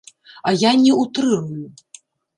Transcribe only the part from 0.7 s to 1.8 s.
не ўтрырую.